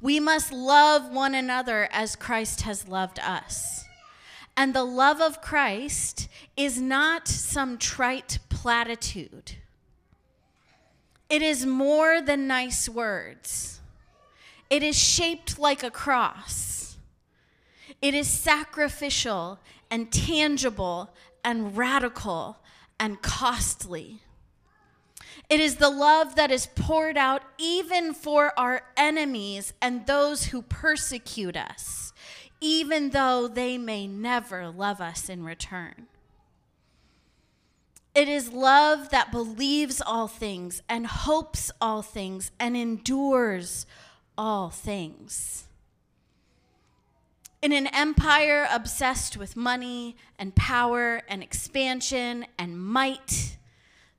We 0.00 0.18
must 0.18 0.52
love 0.52 1.12
one 1.12 1.32
another 1.32 1.88
as 1.92 2.16
Christ 2.16 2.62
has 2.62 2.88
loved 2.88 3.20
us. 3.20 3.84
And 4.56 4.74
the 4.74 4.82
love 4.82 5.20
of 5.20 5.40
Christ 5.40 6.26
is 6.56 6.80
not 6.80 7.28
some 7.28 7.78
trite 7.78 8.40
platitude, 8.48 9.58
it 11.30 11.40
is 11.40 11.64
more 11.64 12.20
than 12.20 12.48
nice 12.48 12.88
words. 12.88 13.80
It 14.68 14.82
is 14.82 14.98
shaped 14.98 15.56
like 15.56 15.84
a 15.84 15.90
cross. 15.92 16.81
It 18.02 18.14
is 18.14 18.28
sacrificial 18.28 19.60
and 19.88 20.12
tangible 20.12 21.14
and 21.44 21.76
radical 21.76 22.58
and 22.98 23.22
costly. 23.22 24.20
It 25.48 25.60
is 25.60 25.76
the 25.76 25.90
love 25.90 26.34
that 26.34 26.50
is 26.50 26.66
poured 26.66 27.16
out 27.16 27.42
even 27.58 28.12
for 28.12 28.58
our 28.58 28.82
enemies 28.96 29.72
and 29.80 30.06
those 30.06 30.46
who 30.46 30.62
persecute 30.62 31.56
us, 31.56 32.12
even 32.60 33.10
though 33.10 33.46
they 33.46 33.78
may 33.78 34.06
never 34.08 34.68
love 34.68 35.00
us 35.00 35.28
in 35.28 35.44
return. 35.44 36.06
It 38.14 38.28
is 38.28 38.52
love 38.52 39.10
that 39.10 39.32
believes 39.32 40.02
all 40.04 40.28
things 40.28 40.82
and 40.88 41.06
hopes 41.06 41.70
all 41.80 42.02
things 42.02 42.50
and 42.58 42.76
endures 42.76 43.86
all 44.36 44.70
things. 44.70 45.66
In 47.62 47.72
an 47.72 47.86
empire 47.86 48.66
obsessed 48.72 49.36
with 49.36 49.54
money 49.54 50.16
and 50.36 50.52
power 50.56 51.22
and 51.28 51.44
expansion 51.44 52.44
and 52.58 52.76
might, 52.76 53.56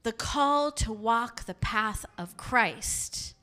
the 0.03 0.13
call 0.13 0.71
to 0.71 0.93
walk 0.93 1.43
the 1.43 1.53
path 1.53 2.05
of 2.17 2.37
Christ, 2.37 3.35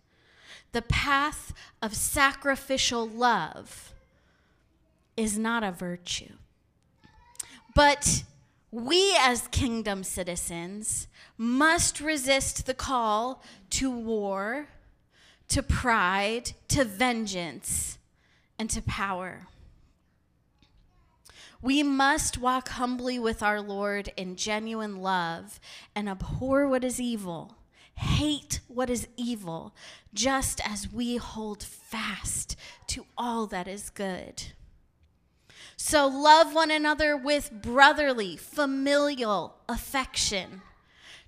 the 0.72 0.80
path 0.80 1.52
of 1.82 1.94
sacrificial 1.94 3.06
love, 3.06 3.92
is 5.18 5.38
not 5.38 5.62
a 5.62 5.70
virtue. 5.70 6.32
But 7.74 8.24
we, 8.70 9.14
as 9.20 9.48
kingdom 9.48 10.02
citizens, 10.02 11.08
must 11.36 12.00
resist 12.00 12.64
the 12.64 12.72
call 12.72 13.42
to 13.68 13.90
war, 13.90 14.68
to 15.48 15.62
pride, 15.62 16.52
to 16.68 16.84
vengeance, 16.84 17.98
and 18.58 18.70
to 18.70 18.80
power. 18.80 19.46
We 21.62 21.82
must 21.82 22.38
walk 22.38 22.70
humbly 22.70 23.18
with 23.18 23.42
our 23.42 23.60
Lord 23.60 24.10
in 24.16 24.36
genuine 24.36 25.02
love 25.02 25.60
and 25.94 26.08
abhor 26.08 26.66
what 26.66 26.84
is 26.84 26.98
evil, 26.98 27.58
hate 27.96 28.60
what 28.66 28.88
is 28.88 29.08
evil, 29.16 29.74
just 30.14 30.66
as 30.66 30.90
we 30.90 31.16
hold 31.16 31.62
fast 31.62 32.56
to 32.88 33.04
all 33.18 33.46
that 33.48 33.68
is 33.68 33.90
good. 33.90 34.44
So 35.76 36.06
love 36.06 36.54
one 36.54 36.70
another 36.70 37.14
with 37.14 37.50
brotherly, 37.50 38.36
familial 38.36 39.56
affection. 39.68 40.62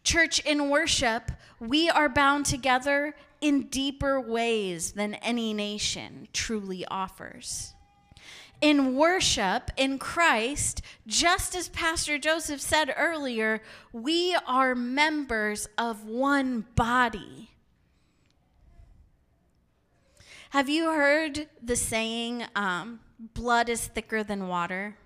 Church, 0.03 0.41
in 0.41 0.71
worship, 0.71 1.31
we 1.61 1.91
are 1.91 2.09
bound 2.09 2.47
together 2.47 3.15
in 3.43 3.65
deeper 3.65 4.19
ways 4.19 4.93
than 4.93 5.15
any 5.17 5.53
nation 5.53 6.29
truly 6.33 6.87
offers 6.87 7.75
in 8.63 8.95
worship 8.95 9.73
in 9.77 9.99
Christ, 9.99 10.81
just 11.07 11.55
as 11.57 11.69
Pastor 11.69 12.17
Joseph 12.17 12.61
said 12.61 12.95
earlier, 12.97 13.61
we 13.93 14.37
are 14.47 14.75
members 14.77 15.69
of 15.77 16.05
one 16.05 16.65
body. 16.77 17.51
Have 20.51 20.69
you 20.69 20.93
heard 20.93 21.49
the 21.61 21.77
saying, 21.77 22.45
um, 22.55 23.01
blood 23.35 23.69
is 23.69 23.87
thicker 23.89 24.23
than 24.23 24.47
water? 24.47 24.97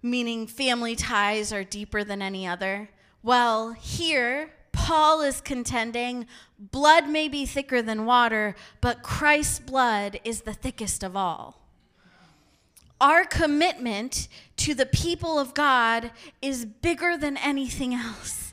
Meaning 0.00 0.46
family 0.46 0.94
ties 0.94 1.52
are 1.52 1.64
deeper 1.64 2.04
than 2.04 2.22
any 2.22 2.46
other. 2.46 2.90
Well, 3.24 3.72
here, 3.72 4.50
Paul 4.70 5.22
is 5.22 5.40
contending 5.40 6.26
blood 6.58 7.08
may 7.08 7.28
be 7.28 7.44
thicker 7.44 7.82
than 7.82 8.06
water, 8.06 8.54
but 8.80 9.02
Christ's 9.02 9.58
blood 9.58 10.20
is 10.22 10.42
the 10.42 10.54
thickest 10.54 11.02
of 11.02 11.16
all 11.16 11.67
our 13.00 13.24
commitment 13.24 14.28
to 14.58 14.74
the 14.74 14.86
people 14.86 15.38
of 15.38 15.54
God 15.54 16.10
is 16.42 16.64
bigger 16.64 17.16
than 17.16 17.36
anything 17.36 17.94
else. 17.94 18.52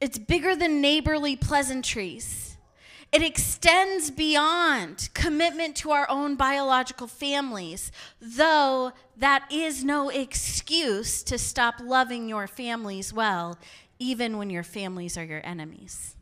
It's 0.00 0.18
bigger 0.18 0.54
than 0.54 0.80
neighborly 0.80 1.34
pleasantries. 1.36 2.56
It 3.10 3.22
extends 3.22 4.10
beyond 4.10 5.08
commitment 5.14 5.76
to 5.76 5.92
our 5.92 6.08
own 6.10 6.36
biological 6.36 7.06
families, 7.06 7.90
though 8.20 8.92
that 9.16 9.50
is 9.50 9.82
no 9.82 10.10
excuse 10.10 11.22
to 11.24 11.38
stop 11.38 11.76
loving 11.82 12.28
your 12.28 12.46
families 12.46 13.12
well, 13.12 13.58
even 13.98 14.36
when 14.36 14.50
your 14.50 14.62
families 14.62 15.16
are 15.16 15.24
your 15.24 15.44
enemies. 15.44 16.16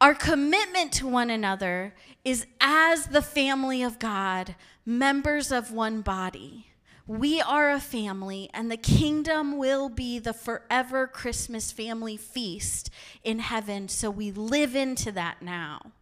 Our 0.00 0.14
commitment 0.14 0.92
to 0.94 1.06
one 1.06 1.30
another 1.30 1.94
is 2.24 2.46
as 2.60 3.06
the 3.06 3.22
family 3.22 3.82
of 3.82 3.98
God, 3.98 4.54
members 4.84 5.50
of 5.52 5.72
one 5.72 6.00
body. 6.02 6.66
We 7.06 7.40
are 7.40 7.70
a 7.70 7.80
family, 7.80 8.50
and 8.54 8.70
the 8.70 8.76
kingdom 8.76 9.58
will 9.58 9.88
be 9.88 10.18
the 10.18 10.32
forever 10.32 11.06
Christmas 11.06 11.70
family 11.70 12.16
feast 12.16 12.90
in 13.22 13.38
heaven. 13.38 13.88
So 13.88 14.10
we 14.10 14.30
live 14.30 14.74
into 14.74 15.12
that 15.12 15.42
now. 15.42 15.92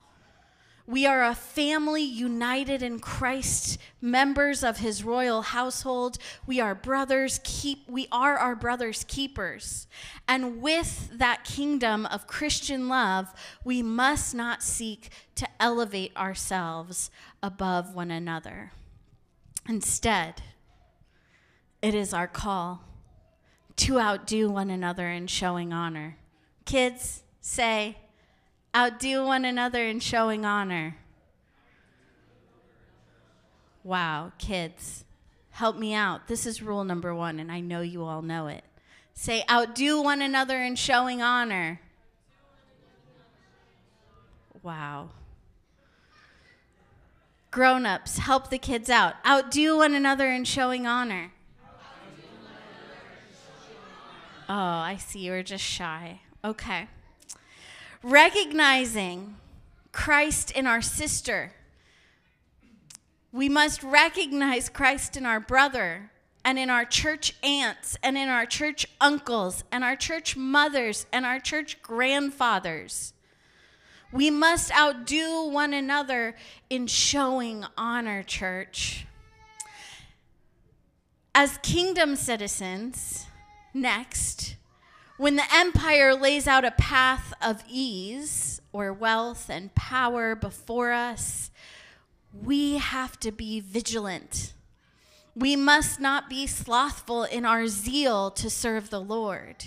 We 0.87 1.07
are 1.07 1.23
a 1.23 1.35
family 1.35 2.03
united 2.03 2.83
in 2.83 2.99
Christ, 2.99 3.79
members 4.01 4.65
of 4.65 4.79
his 4.79 5.05
royal 5.05 5.43
household. 5.43 6.19
We 6.47 6.61
are 6.61 6.75
brothers 6.75 7.41
keep 7.45 7.89
we 7.89 8.09
are 8.11 8.37
our 8.37 8.57
brothers 8.57 9.05
keepers. 9.07 9.87
And 10.27 10.61
with 10.61 11.11
that 11.13 11.45
kingdom 11.45 12.07
of 12.07 12.27
Christian 12.27 12.89
love, 12.89 13.33
we 13.65 13.83
must 13.83 14.35
not 14.35 14.63
seek 14.63 15.11
to 15.37 15.49
elevate 15.61 16.17
ourselves 16.17 17.11
above 17.43 17.95
one 17.95 18.11
another. 18.11 18.73
Instead, 19.69 20.43
it 21.81 21.95
is 21.95 22.13
our 22.13 22.27
call 22.27 22.85
to 23.77 24.01
outdo 24.01 24.51
one 24.51 24.71
another 24.71 25.09
in 25.09 25.27
showing 25.29 25.73
honor. 25.73 26.17
Kids, 26.65 27.23
say 27.41 27.97
outdo 28.75 29.25
one 29.25 29.45
another 29.45 29.85
in 29.87 30.01
showing 30.01 30.45
honor. 30.45 30.97
Wow, 33.85 34.33
kids, 34.39 35.05
help 35.51 35.77
me 35.77 35.93
out. 35.93 36.29
This 36.29 36.47
is 36.47 36.63
rule 36.63 36.85
number 36.85 37.15
one, 37.15 37.41
and 37.41 37.51
I 37.51 37.61
know 37.61 37.81
you 37.81 38.05
all 38.05 38.23
know 38.23 38.47
it. 38.47 38.65
Say, 39.15 39.45
outdo 39.51 40.01
one 40.01 40.23
another 40.23 40.63
in 40.63 40.77
showing 40.77 41.21
honor. 41.21 41.81
Wow. 44.63 45.11
Grown 47.51 47.85
ups, 47.85 48.19
help 48.19 48.49
the 48.49 48.59
kids 48.59 48.89
out. 48.89 49.15
Outdo 49.27 49.79
one 49.79 49.95
another 49.95 50.31
in 50.31 50.45
showing 50.45 50.87
honor. 50.87 51.33
Oh, 54.49 54.55
I 54.55 54.97
see 54.99 55.21
you 55.21 55.35
are 55.35 55.43
just 55.43 55.65
shy. 55.65 56.21
Okay 56.45 56.89
recognizing 58.03 59.37
Christ 59.93 60.51
in 60.51 60.67
our 60.67 60.83
sister. 60.83 61.53
We 63.31 63.49
must 63.49 63.83
recognize 63.83 64.69
Christ 64.69 65.17
in 65.17 65.25
our 65.25 65.41
brother 65.41 66.11
and 66.45 66.59
in 66.59 66.71
our 66.71 66.85
church 66.85 67.35
aunts 67.43 67.97
and 68.03 68.19
in 68.19 68.29
our 68.29 68.47
church 68.47 68.87
uncles 69.01 69.65
and 69.71 69.85
our 69.85 69.97
church 69.97 70.37
mothers 70.37 71.07
and 71.13 71.25
our 71.25 71.39
church 71.39 71.81
grandfathers. 71.83 73.13
We 74.11 74.31
must 74.31 74.77
outdo 74.77 75.45
one 75.45 75.73
another 75.73 76.35
in 76.69 76.87
showing 76.87 77.65
honor, 77.79 78.23
church. 78.23 79.07
As 81.35 81.59
kingdom 81.63 82.17
citizens, 82.17 83.27
next, 83.73 84.57
when 85.23 85.37
the 85.37 85.55
empire 85.55 86.17
lays 86.17 86.49
out 86.49 86.65
a 86.65 86.73
path 86.73 87.33
of 87.41 87.63
ease 87.71 88.61
or 88.73 88.93
wealth 88.93 89.49
and 89.49 89.73
power 89.77 90.35
before 90.35 90.91
us, 90.91 91.53
we 92.33 92.79
have 92.79 93.21
to 93.21 93.31
be 93.31 93.61
vigilant. 93.61 94.53
We 95.37 95.55
must 95.55 96.01
not 96.01 96.29
be 96.29 96.49
slothful 96.49 97.23
in 97.23 97.45
our 97.45 97.69
zeal 97.69 98.33
to 98.33 98.51
serve 98.51 98.91
the 98.91 99.01
Lord. 99.01 99.67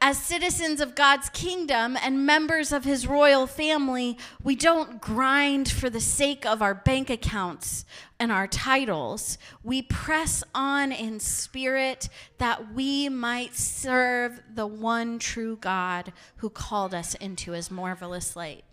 As 0.00 0.18
citizens 0.18 0.80
of 0.80 0.94
God's 0.94 1.28
kingdom 1.30 1.96
and 2.02 2.26
members 2.26 2.72
of 2.72 2.84
his 2.84 3.06
royal 3.06 3.46
family, 3.46 4.18
we 4.42 4.54
don't 4.54 5.00
grind 5.00 5.70
for 5.70 5.88
the 5.88 6.00
sake 6.00 6.44
of 6.44 6.62
our 6.62 6.74
bank 6.74 7.10
accounts 7.10 7.84
and 8.18 8.30
our 8.30 8.46
titles. 8.46 9.38
We 9.62 9.82
press 9.82 10.44
on 10.54 10.92
in 10.92 11.20
spirit 11.20 12.08
that 12.38 12.72
we 12.72 13.08
might 13.08 13.54
serve 13.54 14.40
the 14.52 14.66
one 14.66 15.18
true 15.18 15.56
God 15.56 16.12
who 16.36 16.50
called 16.50 16.94
us 16.94 17.14
into 17.14 17.52
his 17.52 17.70
marvelous 17.70 18.36
light. 18.36 18.64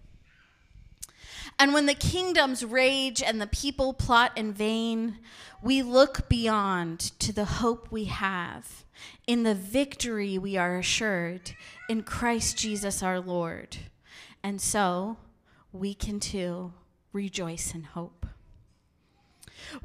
And 1.62 1.74
when 1.74 1.86
the 1.86 1.94
kingdoms 1.94 2.66
rage 2.66 3.22
and 3.22 3.40
the 3.40 3.46
people 3.46 3.94
plot 3.94 4.36
in 4.36 4.52
vain, 4.52 5.20
we 5.62 5.84
look 5.84 6.28
beyond 6.28 7.00
to 7.20 7.32
the 7.32 7.46
hope 7.46 7.92
we 7.92 8.06
have 8.06 8.84
in 9.28 9.44
the 9.44 9.54
victory 9.54 10.40
we 10.40 10.58
are 10.58 10.80
assured 10.80 11.52
in 11.88 12.02
Christ 12.02 12.58
Jesus 12.58 13.04
our 13.04 13.20
Lord. 13.20 13.78
And 14.42 14.60
so 14.60 15.18
we 15.72 15.94
can 15.94 16.20
too 16.20 16.74
rejoice 17.14 17.76
in 17.76 17.84
hope. 17.84 18.26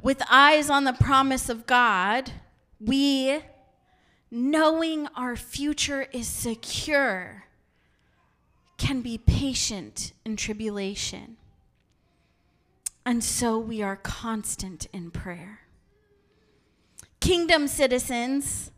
With 0.01 0.23
eyes 0.31 0.71
on 0.71 0.83
the 0.83 0.93
promise 0.93 1.47
of 1.47 1.67
God, 1.67 2.31
we, 2.81 3.37
knowing 4.31 5.05
our 5.15 5.35
future 5.35 6.07
is 6.11 6.27
secure, 6.27 7.43
can 8.79 9.01
be 9.01 9.19
patient 9.19 10.13
in 10.25 10.37
tribulation. 10.37 11.36
And 13.07 13.23
so 13.23 13.57
we 13.57 13.81
are 13.81 13.95
constant 13.95 14.87
in 14.91 15.11
prayer. 15.11 15.61
Kingdom 17.21 17.69
citizens, 17.69 18.69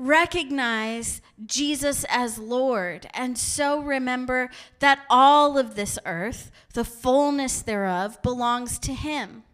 recognize 0.00 1.20
Jesus 1.46 2.04
as 2.08 2.40
Lord, 2.40 3.06
and 3.14 3.38
so 3.38 3.80
remember 3.80 4.50
that 4.80 5.04
all 5.08 5.56
of 5.56 5.76
this 5.76 5.96
earth, 6.04 6.50
the 6.74 6.82
fullness 6.82 7.62
thereof, 7.62 8.20
belongs 8.20 8.80
to 8.80 8.92
Him. 8.92 9.44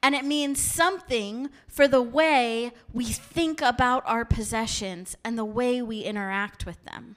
And 0.00 0.14
it 0.14 0.24
means 0.24 0.60
something 0.60 1.50
for 1.66 1.88
the 1.88 2.02
way 2.02 2.70
we 2.92 3.06
think 3.06 3.60
about 3.60 4.04
our 4.06 4.24
possessions 4.24 5.16
and 5.24 5.36
the 5.36 5.44
way 5.44 5.82
we 5.82 6.02
interact 6.02 6.66
with 6.66 6.84
them. 6.84 7.16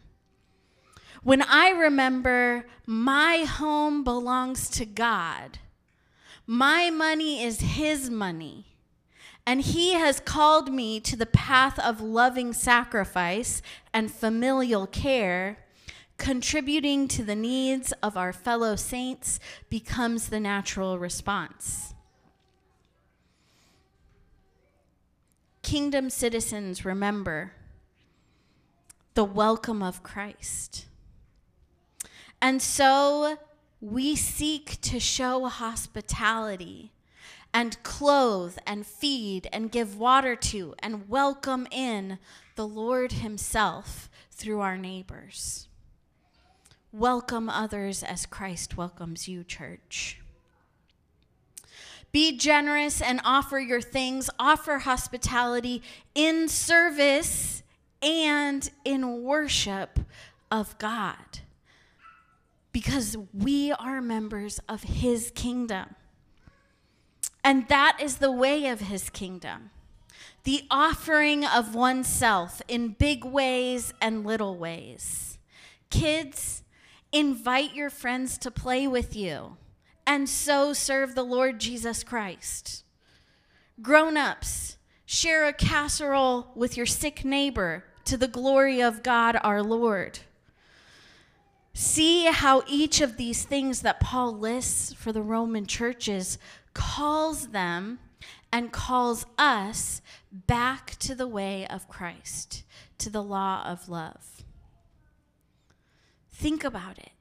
When 1.21 1.43
I 1.43 1.69
remember 1.69 2.65
my 2.88 3.45
home 3.47 4.03
belongs 4.03 4.67
to 4.71 4.85
God, 4.88 5.59
my 6.49 6.89
money 6.89 7.43
is 7.43 7.62
His 7.62 8.09
money 8.09 8.65
and 9.45 9.62
he 9.62 9.93
has 9.93 10.19
called 10.19 10.71
me 10.71 10.99
to 10.99 11.15
the 11.15 11.25
path 11.25 11.79
of 11.79 12.01
loving 12.01 12.53
sacrifice 12.53 13.63
and 13.93 14.12
familial 14.12 14.85
care. 14.85 15.57
Contributing 16.17 17.07
to 17.07 17.23
the 17.23 17.35
needs 17.35 17.91
of 18.03 18.17
our 18.17 18.33
fellow 18.33 18.75
saints 18.75 19.39
becomes 19.69 20.29
the 20.29 20.39
natural 20.39 20.99
response. 20.99 21.93
Kingdom 25.63 26.09
citizens 26.09 26.83
remember 26.83 27.53
the 29.15 29.23
welcome 29.23 29.81
of 29.81 30.03
Christ. 30.03 30.85
And 32.41 32.62
so 32.62 33.38
we 33.81 34.15
seek 34.15 34.79
to 34.81 34.99
show 34.99 35.45
hospitality 35.45 36.91
and 37.53 37.81
clothe 37.81 38.57
and 38.67 38.85
feed 38.85 39.47
and 39.53 39.71
give 39.71 39.97
water 39.97 40.35
to 40.35 40.75
and 40.79 41.07
welcome 41.07 41.65
in 41.71 42.19
the 42.55 42.67
Lord 42.67 43.13
Himself 43.13 44.09
through 44.31 44.59
our 44.59 44.77
neighbors. 44.77 45.67
Welcome 46.91 47.49
others 47.49 48.03
as 48.03 48.25
Christ 48.25 48.75
welcomes 48.75 49.27
you, 49.27 49.43
church. 49.43 50.19
Be 52.11 52.37
generous 52.37 53.01
and 53.01 53.21
offer 53.23 53.59
your 53.59 53.81
things. 53.81 54.29
Offer 54.39 54.79
hospitality 54.79 55.81
in 56.15 56.49
service 56.49 57.63
and 58.01 58.69
in 58.83 59.23
worship 59.23 59.99
of 60.51 60.77
God 60.79 61.39
because 62.71 63.17
we 63.34 63.71
are 63.71 64.01
members 64.01 64.60
of 64.67 64.84
His 64.84 65.32
kingdom. 65.36 65.95
And 67.43 67.67
that 67.67 67.97
is 68.01 68.17
the 68.17 68.32
way 68.32 68.67
of 68.67 68.79
his 68.79 69.10
kingdom 69.10 69.71
the 70.43 70.63
offering 70.71 71.45
of 71.45 71.75
oneself 71.75 72.62
in 72.67 72.89
big 72.89 73.25
ways 73.25 73.93
and 74.01 74.25
little 74.25 74.58
ways. 74.58 75.38
Kids, 75.89 76.63
invite 77.12 77.75
your 77.75 77.89
friends 77.89 78.38
to 78.38 78.49
play 78.49 78.88
with 78.88 79.15
you 79.15 79.58
and 80.08 80.29
so 80.29 80.71
serve 80.73 81.13
the 81.13 81.23
Lord 81.23 81.60
Jesus 81.60 82.03
Christ. 82.03 82.84
Grown 83.82 84.17
ups, 84.17 84.77
share 85.05 85.45
a 85.45 85.53
casserole 85.53 86.51
with 86.55 86.77
your 86.77 86.86
sick 86.86 87.25
neighbor 87.25 87.84
to 88.05 88.15
the 88.15 88.27
glory 88.27 88.82
of 88.82 89.03
God 89.03 89.38
our 89.43 89.62
Lord. 89.62 90.19
See 91.73 92.25
how 92.25 92.63
each 92.67 93.01
of 93.01 93.17
these 93.17 93.43
things 93.43 93.82
that 93.82 93.99
Paul 93.99 94.38
lists 94.38 94.93
for 94.93 95.12
the 95.12 95.21
Roman 95.21 95.65
churches 95.65 96.38
calls 96.73 97.49
them 97.49 97.99
and 98.51 98.71
calls 98.71 99.25
us 99.38 100.01
back 100.32 100.95
to 100.99 101.15
the 101.15 101.27
way 101.27 101.67
of 101.67 101.88
Christ, 101.88 102.63
to 102.97 103.10
the 103.10 103.23
law 103.23 103.63
of 103.65 103.88
love. 103.89 104.43
Think 106.32 106.63
about 106.63 106.97
it. 106.97 107.12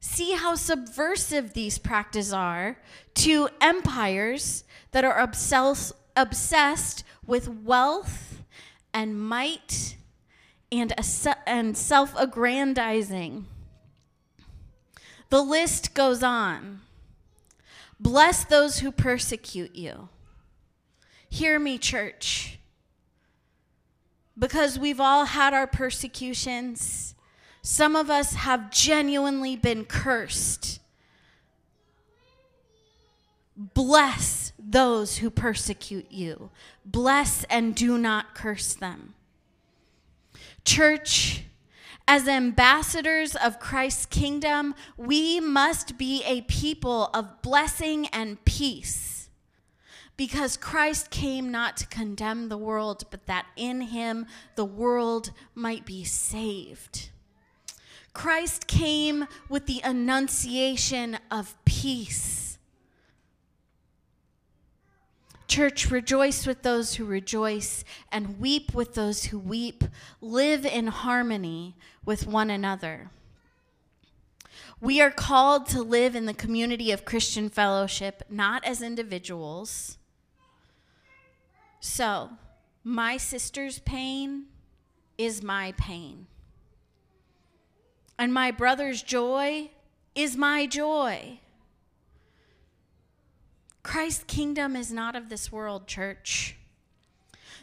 See 0.00 0.32
how 0.32 0.54
subversive 0.54 1.54
these 1.54 1.78
practices 1.78 2.32
are 2.32 2.78
to 3.14 3.48
empires 3.60 4.64
that 4.92 5.04
are 5.04 5.18
obsessed, 5.18 7.04
with 7.26 7.48
wealth 7.48 8.42
and 8.94 9.20
might 9.20 9.96
and, 10.70 10.92
and 11.46 11.76
self 11.76 12.14
aggrandizing. 12.16 13.46
The 15.28 15.42
list 15.42 15.94
goes 15.94 16.22
on. 16.22 16.80
Bless 17.98 18.44
those 18.44 18.80
who 18.80 18.92
persecute 18.92 19.74
you. 19.74 20.08
Hear 21.28 21.58
me, 21.58 21.78
church. 21.78 22.58
Because 24.38 24.78
we've 24.78 25.00
all 25.00 25.24
had 25.24 25.54
our 25.54 25.66
persecutions, 25.66 27.14
some 27.62 27.96
of 27.96 28.10
us 28.10 28.34
have 28.34 28.70
genuinely 28.70 29.56
been 29.56 29.84
cursed. 29.84 30.80
Bless 33.56 34.52
those 34.58 35.18
who 35.18 35.30
persecute 35.30 36.12
you. 36.12 36.50
Bless 36.84 37.44
and 37.44 37.74
do 37.74 37.96
not 37.96 38.34
curse 38.34 38.74
them. 38.74 39.14
Church, 40.64 41.44
as 42.08 42.28
ambassadors 42.28 43.34
of 43.34 43.58
Christ's 43.58 44.06
kingdom, 44.06 44.74
we 44.96 45.40
must 45.40 45.98
be 45.98 46.22
a 46.24 46.42
people 46.42 47.10
of 47.12 47.42
blessing 47.42 48.06
and 48.08 48.44
peace. 48.44 49.28
Because 50.16 50.56
Christ 50.56 51.10
came 51.10 51.50
not 51.50 51.76
to 51.78 51.86
condemn 51.88 52.48
the 52.48 52.56
world, 52.56 53.04
but 53.10 53.26
that 53.26 53.46
in 53.56 53.80
him 53.82 54.26
the 54.54 54.64
world 54.64 55.30
might 55.54 55.84
be 55.84 56.04
saved. 56.04 57.10
Christ 58.14 58.66
came 58.66 59.26
with 59.48 59.66
the 59.66 59.82
annunciation 59.84 61.18
of 61.30 61.54
peace 61.66 62.35
Church, 65.48 65.90
rejoice 65.90 66.46
with 66.46 66.62
those 66.62 66.94
who 66.94 67.04
rejoice 67.04 67.84
and 68.10 68.40
weep 68.40 68.74
with 68.74 68.94
those 68.94 69.24
who 69.26 69.38
weep. 69.38 69.84
Live 70.20 70.66
in 70.66 70.88
harmony 70.88 71.76
with 72.04 72.26
one 72.26 72.50
another. 72.50 73.10
We 74.80 75.00
are 75.00 75.10
called 75.10 75.66
to 75.68 75.82
live 75.82 76.14
in 76.14 76.26
the 76.26 76.34
community 76.34 76.90
of 76.90 77.04
Christian 77.04 77.48
fellowship, 77.48 78.22
not 78.28 78.64
as 78.64 78.82
individuals. 78.82 79.98
So, 81.80 82.30
my 82.82 83.16
sister's 83.16 83.78
pain 83.78 84.46
is 85.16 85.42
my 85.42 85.72
pain. 85.72 86.26
And 88.18 88.34
my 88.34 88.50
brother's 88.50 89.02
joy 89.02 89.70
is 90.14 90.36
my 90.36 90.66
joy. 90.66 91.40
Christ's 93.86 94.24
kingdom 94.24 94.74
is 94.74 94.92
not 94.92 95.14
of 95.14 95.28
this 95.28 95.52
world, 95.52 95.86
church. 95.86 96.56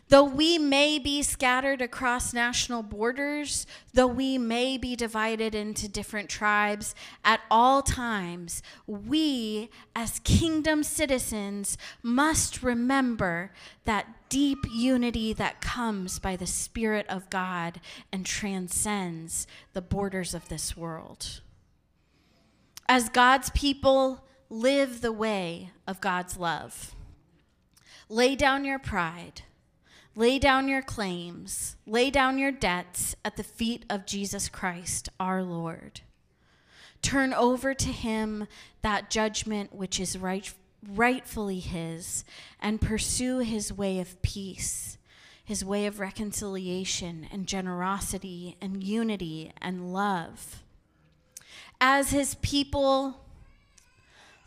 Though 0.08 0.24
we 0.24 0.58
may 0.58 0.98
be 0.98 1.22
scattered 1.22 1.82
across 1.82 2.34
national 2.34 2.82
borders, 2.82 3.68
though 3.94 4.08
we 4.08 4.38
may 4.38 4.78
be 4.78 4.96
divided 4.96 5.54
into 5.54 5.90
different 5.90 6.30
tribes 6.30 6.96
at 7.26 7.42
all 7.52 7.82
times, 7.82 8.64
we 8.88 9.70
as 9.98 10.20
kingdom 10.20 10.82
citizens 10.84 11.78
must 12.02 12.64
remember 12.64 13.52
that 13.84 14.08
deep 14.30 14.60
unity 14.74 15.34
that 15.34 15.60
comes 15.60 16.20
by 16.20 16.38
the 16.38 16.48
Spirit 16.48 17.06
of 17.10 17.30
God 17.30 17.82
and 18.14 18.26
transcends 18.26 19.46
the 19.74 19.82
borders 19.82 20.34
of 20.34 20.48
this 20.48 20.78
world. 20.78 21.42
As 22.88 23.10
God's 23.10 23.50
people, 23.50 24.24
live 24.54 25.02
the 25.02 25.12
way 25.12 25.72
of 25.88 26.00
God's 26.00 26.38
love. 26.38 26.94
Lay 28.08 28.36
down 28.36 28.64
your 28.64 28.78
pride. 28.78 29.42
Lay 30.16 30.38
down 30.38 30.68
your 30.68 30.84
claims. 30.84 31.76
Lay 31.88 32.12
down 32.12 32.38
your 32.38 32.52
debts 32.52 33.16
at 33.26 33.36
the 33.36 33.44
feet 33.44 33.84
of 33.90 34.06
Jesus 34.06 34.50
Christ, 34.50 35.10
our 35.20 35.42
Lord. 35.42 36.02
Turn 37.02 37.34
over 37.34 37.74
to 37.74 37.90
him 37.90 38.46
that 38.84 39.10
judgment 39.10 39.74
which 39.74 40.00
is 40.00 40.20
right, 40.20 40.54
rightfully 40.88 41.60
his, 41.60 42.24
and 42.60 42.80
pursue 42.80 43.40
his 43.40 43.74
way 43.74 44.00
of 44.00 44.22
peace, 44.22 45.00
his 45.44 45.66
way 45.66 45.88
of 45.88 46.00
reconciliation 46.00 47.28
and 47.32 47.48
generosity 47.48 48.56
and 48.62 48.84
unity 48.84 49.52
and 49.60 49.92
love. 49.92 50.62
As 51.82 52.12
his 52.12 52.36
people, 52.36 53.20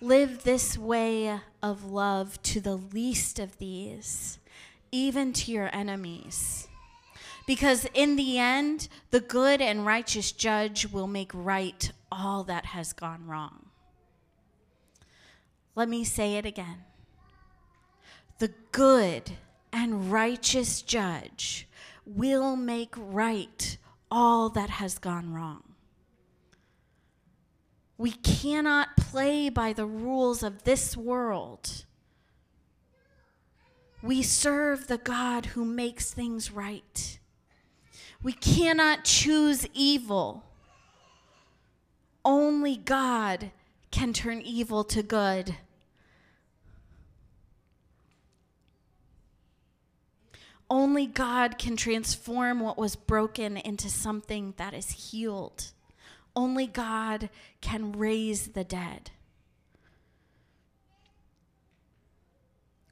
Live 0.02 0.44
this 0.44 0.76
way 0.76 1.40
of 1.62 1.84
love 1.84 2.42
to 2.42 2.60
the 2.60 2.76
least 2.76 3.38
of 3.38 3.56
these, 3.56 4.38
even 4.92 5.32
to 5.32 5.50
your 5.50 5.74
enemies. 5.74 6.68
Because 7.46 7.86
in 7.94 8.16
the 8.16 8.38
end, 8.38 8.88
the 9.10 9.20
good 9.20 9.62
and 9.62 9.86
righteous 9.86 10.32
judge 10.32 10.86
will 10.92 11.06
make 11.06 11.30
right 11.32 11.90
all 12.12 12.44
that 12.44 12.66
has 12.66 12.92
gone 12.92 13.26
wrong. 13.26 13.66
Let 15.74 15.88
me 15.88 16.04
say 16.04 16.34
it 16.34 16.44
again. 16.44 16.84
The 18.38 18.52
good 18.72 19.32
and 19.72 20.12
righteous 20.12 20.82
judge 20.82 21.66
will 22.04 22.54
make 22.54 22.94
right 22.98 23.78
all 24.10 24.50
that 24.50 24.68
has 24.68 24.98
gone 24.98 25.32
wrong. 25.32 25.65
We 27.98 28.12
cannot 28.12 28.96
play 28.96 29.48
by 29.48 29.72
the 29.72 29.86
rules 29.86 30.42
of 30.42 30.64
this 30.64 30.96
world. 30.96 31.84
We 34.02 34.22
serve 34.22 34.86
the 34.86 34.98
God 34.98 35.46
who 35.46 35.64
makes 35.64 36.12
things 36.12 36.52
right. 36.52 37.18
We 38.22 38.32
cannot 38.32 39.04
choose 39.04 39.66
evil. 39.72 40.44
Only 42.24 42.76
God 42.76 43.50
can 43.90 44.12
turn 44.12 44.42
evil 44.42 44.84
to 44.84 45.02
good. 45.02 45.56
Only 50.68 51.06
God 51.06 51.58
can 51.58 51.76
transform 51.76 52.60
what 52.60 52.76
was 52.76 52.96
broken 52.96 53.56
into 53.56 53.88
something 53.88 54.54
that 54.56 54.74
is 54.74 54.90
healed. 54.90 55.72
Only 56.36 56.66
God 56.66 57.30
can 57.62 57.92
raise 57.92 58.48
the 58.48 58.62
dead. 58.62 59.10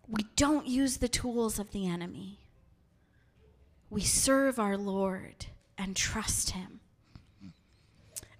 We 0.08 0.24
don't 0.34 0.66
use 0.66 0.96
the 0.96 1.08
tools 1.08 1.58
of 1.58 1.70
the 1.72 1.86
enemy. 1.86 2.38
We 3.90 4.00
serve 4.00 4.58
our 4.58 4.78
Lord 4.78 5.46
and 5.76 5.94
trust 5.94 6.50
Him. 6.50 6.80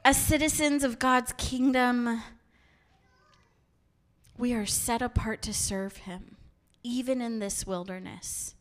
As 0.05 0.17
citizens 0.17 0.83
of 0.85 0.99
God's 0.99 1.33
kingdom, 1.37 2.23
we 4.37 4.53
are 4.53 4.67
set 4.67 5.01
apart 5.01 5.43
to 5.43 5.55
serve 5.55 5.99
Him, 5.99 6.37
even 6.83 7.21
in 7.21 7.39
this 7.39 7.67
wilderness. 7.67 8.55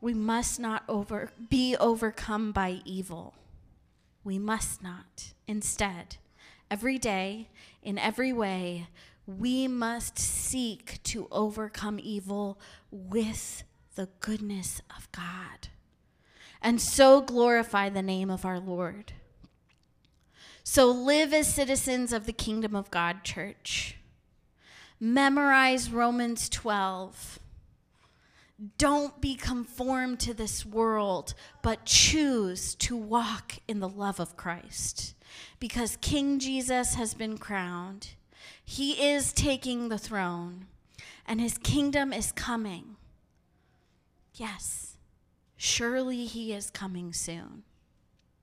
We 0.00 0.14
must 0.14 0.58
not 0.58 0.84
over, 0.88 1.30
be 1.50 1.76
overcome 1.76 2.52
by 2.52 2.80
evil. 2.84 3.34
We 4.24 4.38
must 4.38 4.82
not. 4.82 5.32
Instead, 5.46 6.16
every 6.70 6.98
day, 6.98 7.48
in 7.82 7.98
every 7.98 8.32
way, 8.32 8.88
we 9.26 9.68
must 9.68 10.18
seek 10.18 11.02
to 11.04 11.28
overcome 11.30 11.98
evil 12.02 12.58
with 12.90 13.64
the 13.94 14.08
goodness 14.20 14.80
of 14.96 15.10
God 15.12 15.68
and 16.62 16.80
so 16.80 17.20
glorify 17.20 17.88
the 17.88 18.02
name 18.02 18.30
of 18.30 18.44
our 18.44 18.60
Lord. 18.60 19.12
So 20.62 20.90
live 20.90 21.32
as 21.32 21.52
citizens 21.52 22.12
of 22.12 22.26
the 22.26 22.32
kingdom 22.32 22.76
of 22.76 22.90
God, 22.90 23.24
church. 23.24 23.96
Memorize 25.00 25.90
Romans 25.90 26.48
12. 26.48 27.39
Don't 28.76 29.20
be 29.20 29.36
conformed 29.36 30.20
to 30.20 30.34
this 30.34 30.66
world, 30.66 31.32
but 31.62 31.86
choose 31.86 32.74
to 32.76 32.96
walk 32.96 33.54
in 33.66 33.80
the 33.80 33.88
love 33.88 34.20
of 34.20 34.36
Christ. 34.36 35.14
Because 35.58 35.96
King 36.00 36.38
Jesus 36.38 36.94
has 36.94 37.14
been 37.14 37.38
crowned, 37.38 38.08
he 38.62 39.12
is 39.12 39.32
taking 39.32 39.88
the 39.88 39.98
throne, 39.98 40.66
and 41.26 41.40
his 41.40 41.56
kingdom 41.56 42.12
is 42.12 42.32
coming. 42.32 42.96
Yes, 44.34 44.96
surely 45.56 46.26
he 46.26 46.52
is 46.52 46.70
coming 46.70 47.12
soon. 47.12 47.62